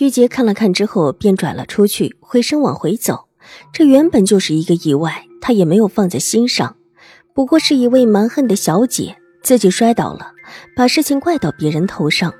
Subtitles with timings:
[0.00, 3.28] 玉洁看了看之后，便转了出去，回身往回走。
[3.72, 6.76] 这原本就是一个意外，她也没有放在心上。
[7.34, 10.32] 不过是一位蛮横的小姐，自己摔倒了，
[10.74, 12.32] 把事情怪到别人头上。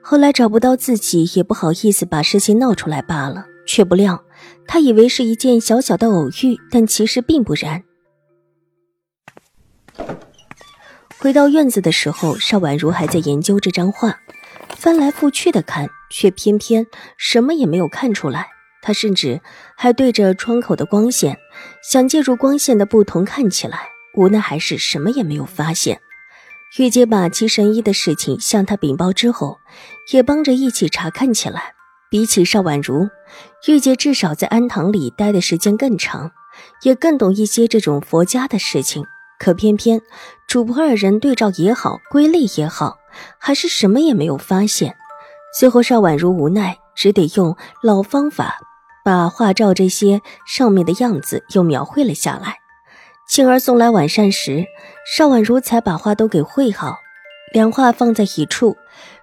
[0.00, 3.46] 后来找不到自己，也不好意思把事情闹出来罢了。
[3.66, 4.22] 却不料，
[4.66, 7.82] 她以为是一件小小的偶遇，但其实并不然。
[11.18, 14.20] 回到院子的时候，邵婉如还在研究这张画。
[14.84, 18.48] 翻来覆去的看，却偏偏什么也没有看出来。
[18.82, 19.40] 他甚至
[19.78, 21.38] 还对着窗口的光线，
[21.82, 26.02] 想借助光线的不同看起来，无奈还是什么也没有发现。
[26.76, 29.56] 玉洁把七神医的事情向他禀报之后，
[30.12, 31.72] 也帮着一起查看起来。
[32.10, 33.08] 比起邵婉如，
[33.66, 36.30] 玉洁至少在安堂里待的时间更长，
[36.82, 39.02] 也更懂一些这种佛家的事情。
[39.38, 40.02] 可偏偏
[40.46, 42.98] 主仆二人对照也好，归类也好。
[43.38, 44.94] 还是什么也没有发现，
[45.58, 48.56] 最后邵婉如无奈，只得用老方法
[49.04, 52.56] 把画照这些上面的样子又描绘了下来。
[53.28, 54.64] 青儿送来晚膳时，
[55.16, 56.96] 邵婉如才把画都给绘好，
[57.52, 58.76] 两画放在一处，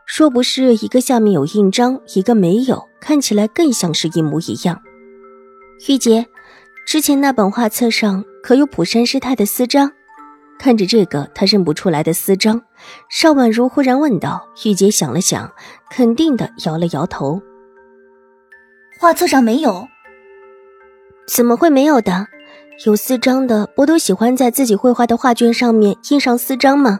[0.05, 4.81] 说不是一个下面有印章，一个没有，看起来更像是一模一样。
[5.87, 6.27] 玉洁，
[6.87, 9.91] 之前那本画册上可有普山师太的私章？
[10.61, 12.61] 看着这个他认不出来的私章，
[13.09, 15.51] 邵婉如忽然问道：“玉洁想了想，
[15.89, 17.41] 肯定的摇了摇头。
[18.99, 19.87] 画册上没有，
[21.27, 22.27] 怎么会没有的？
[22.85, 26.99] 有私章的不都喜欢在自己绘画的画卷上面印上私章吗？”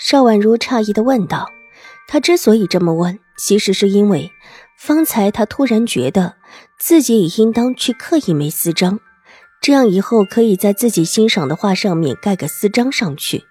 [0.00, 1.46] 邵婉如诧异的问道。
[2.08, 4.30] 他之所以这么问，其实是因为
[4.78, 6.36] 方才他突然觉得
[6.78, 8.98] 自己也应当去刻一枚私章。
[9.68, 13.44] 这样以后可以在自己欣赏的画上面盖个私章上去。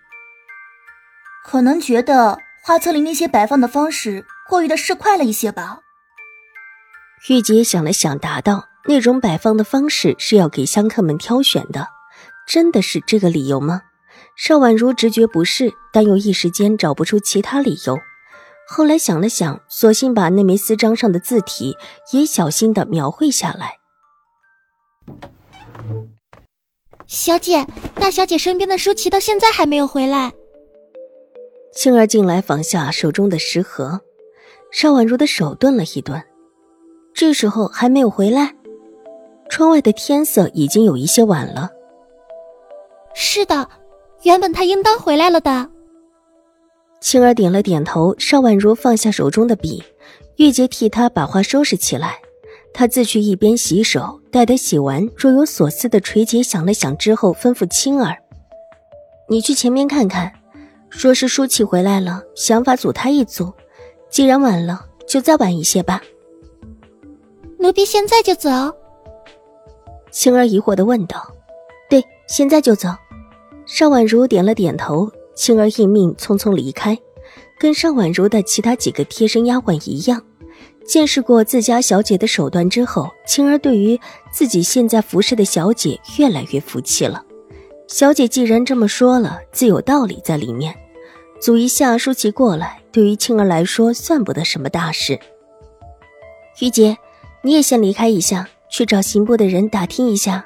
[1.46, 5.82] 可能觉得画册里那些摆放的方式过于的市侩了一些吧。
[7.30, 11.90] 玉洁想了想，答道：“那种摆放的方式是要给香客们挑选的，
[12.48, 13.84] 真的是这个理由吗？”
[14.36, 17.96] 邵婉如直觉不是，但又一时间找不出其他理由。
[18.68, 21.78] 后来想了想，索性把那枚私章上的字体
[22.12, 23.78] 也小心的描绘下来。
[27.06, 27.66] 小姐，
[27.96, 30.32] 大小姐身边的舒淇到现在还没有回来。
[31.74, 34.02] 青儿进来，放下手中的食盒，
[34.72, 36.22] 邵婉如的手顿了一顿。
[37.14, 38.54] 这时候还没有回来，
[39.50, 41.70] 窗外的天色已经有一些晚了。
[43.16, 43.70] 是的，
[44.24, 45.70] 原本她应当回来了的。
[47.00, 49.84] 青儿点了点头，邵婉如放下手中的笔，
[50.36, 52.20] 玉洁替她把画收拾起来。
[52.74, 58.16] 他自去一边洗手，待得洗完，若有所思的垂睫想了想之后，吩咐青儿
[59.28, 60.32] ：“你去前面看看，
[60.90, 63.52] 说是舒淇回来了，想法阻他一阻。
[64.10, 66.02] 既然晚了，就再晚一些吧。”
[67.60, 68.50] 奴婢现在就走。
[70.12, 71.34] 青儿疑惑的问道
[71.90, 72.90] ：“对，现在就走。”
[73.66, 75.12] 邵婉如点了点头。
[75.36, 76.98] 青儿应命，匆匆离开，
[77.60, 80.24] 跟邵婉如的其他几个贴身丫鬟一样。
[80.88, 84.00] 见识过自家小姐的手段之后，青儿对于
[84.31, 87.24] 自己现在服侍的小姐越来越服气了。
[87.88, 90.74] 小姐既然这么说了，自有道理在里面。
[91.40, 95.20] 阻一下舒淇过来，对于青儿来说算不得什么大事。
[96.62, 96.98] 玉洁，
[97.44, 100.46] 你也先离开一下，去找刑部的人打听一下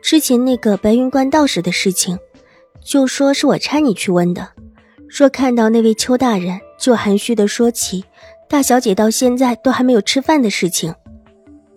[0.00, 2.18] 之前那个白云观道士的事情，
[2.82, 4.48] 就说是我差你去问的。
[5.08, 8.04] 若看到那位邱大人，就含蓄的说起。
[8.50, 10.92] 大小姐到现在都还没有吃饭的事情，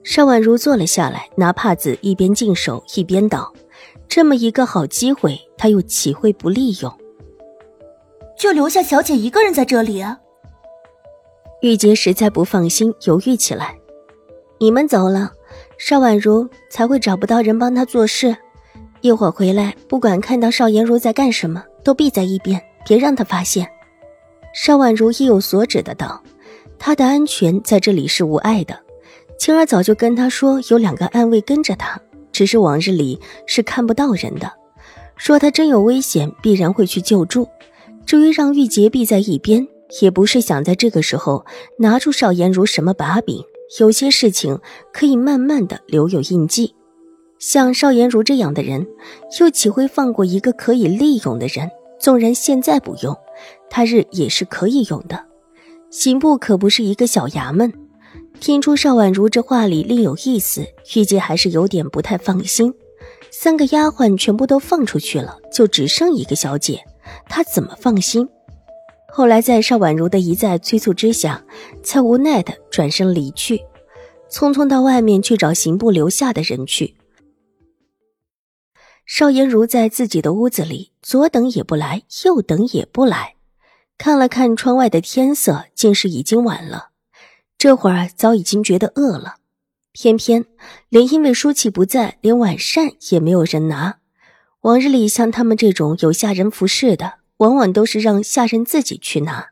[0.03, 3.53] 邵婉如坐了下来，拿帕子一边净手一边道
[4.09, 6.91] ：“这么一个好机会，她又岂会不利用？
[8.35, 10.17] 就留下小姐一个人在这里啊。”
[11.61, 13.77] 玉洁实在不放心，犹豫起来
[14.59, 15.31] ：“你们走了，
[15.77, 18.35] 邵婉如才会找不到人帮她做事。
[19.01, 23.69] 一会儿回来，不管看到邵颜如在干什么，都避在一边，别让她发现。”
[24.55, 26.19] 邵婉如意有所指的道。
[26.85, 28.77] 他的安全在这里是无碍的，
[29.39, 31.97] 青儿早就跟他说有两个暗卫跟着他，
[32.33, 34.51] 只是往日里是看不到人的，
[35.15, 37.47] 说他真有危险必然会去救助。
[38.05, 39.65] 至于让玉洁避在一边，
[40.01, 41.45] 也不是想在这个时候
[41.79, 43.41] 拿出邵颜如什么把柄，
[43.79, 44.59] 有些事情
[44.91, 46.75] 可以慢慢的留有印记。
[47.39, 48.85] 像邵颜如这样的人，
[49.39, 51.71] 又岂会放过一个可以利用的人？
[51.97, 53.17] 纵然现在不用，
[53.69, 55.27] 他日也是可以用的。
[55.93, 57.71] 刑部可不是一个小衙门，
[58.39, 62.73] 听出邵婉如这话里另有意思，玉洁还是有点不太放心。
[63.29, 66.83] 三个丫鬟全部都放出去了，就只剩一个小姐，
[67.29, 68.27] 她怎么放心？
[69.07, 71.45] 后来在邵婉如的一再催促之下，
[71.83, 73.59] 才无奈的转身离去，
[74.31, 76.95] 匆匆到外面去找刑部留下的人去。
[79.05, 83.35] 邵颜如在自己的屋子里，左等也不来，右等也不来，
[83.97, 86.89] 看了看窗外的天色，竟是已经晚了。
[87.57, 89.35] 这会儿早已经觉得饿了，
[89.93, 90.45] 偏偏
[90.89, 93.97] 连因为舒淇不在，连晚膳也没有人拿。
[94.61, 99.49] 往日里像他们这种有下人服侍的，往往都是让下人自己去拿。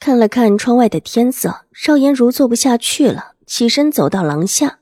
[0.00, 4.78] 看了看窗外的天色，邵颜如坐不下去了，起身走到廊下。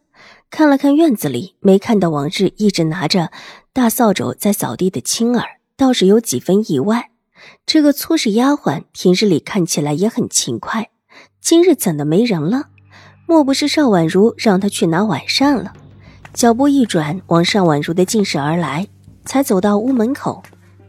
[0.51, 3.31] 看了看院子里，没看到往日一直拿着
[3.73, 7.10] 大扫帚在扫地的青儿，倒是有几分意外。
[7.67, 10.91] 这个粗使丫鬟平日里看起来也很勤快，
[11.41, 12.69] 今日怎的没人了？
[13.27, 15.73] 莫不是邵婉如让她去拿晚膳了？
[16.33, 18.87] 脚步一转，往邵婉如的进室而来，
[19.25, 20.43] 才走到屋门口，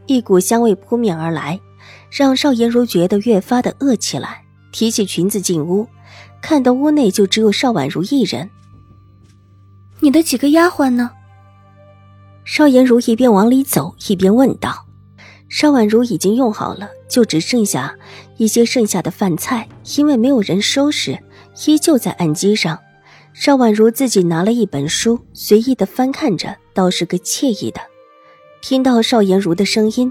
[0.05, 1.59] 一股香味扑面而来，
[2.09, 4.43] 让邵颜如觉得越发的饿起来。
[4.71, 5.87] 提起裙子进屋，
[6.41, 8.49] 看到屋内就只有邵婉如一人。
[9.99, 11.11] 你的几个丫鬟呢？
[12.45, 14.85] 邵颜如一边往里走一边问道。
[15.53, 17.93] 邵婉如已经用好了，就只剩下
[18.37, 19.67] 一些剩下的饭菜，
[19.97, 21.19] 因为没有人收拾，
[21.65, 22.79] 依旧在案几上。
[23.33, 27.81] 邵婉如自己拿了一本书，随意的翻看着，倒是个惬意的。
[28.61, 30.09] 听到邵颜如的声音，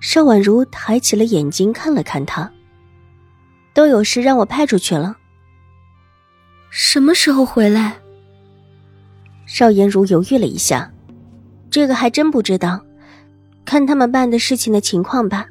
[0.00, 2.50] 邵婉如抬起了眼睛看了看他。
[3.74, 5.18] 都有事让我派出去了。
[6.70, 7.98] 什么时候回来？
[9.44, 10.90] 邵颜如犹豫了一下，
[11.70, 12.80] 这个还真不知道，
[13.68, 15.46] 看他们办的事情的情况吧。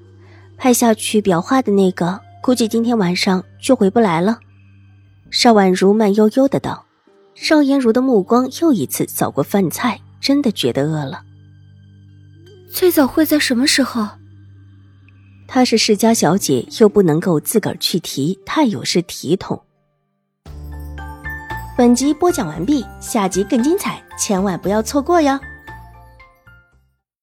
[0.58, 4.40] 派下去裱画的那个，估计今天晚上就回不来了。
[5.30, 6.84] 邵婉如慢悠悠的道。
[7.36, 11.22] 邵颜如的目光又一次扫过饭菜，真的觉得饿了。
[12.72, 14.08] 最早会在什么时候？
[15.48, 19.62] 她是世家小姐，又不能够自个儿去提，太有失体统。
[21.78, 25.40] 本集播讲完毕，下集更精彩，千万不要错过哟。